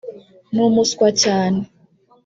[0.53, 1.61] ni umuswa cyane.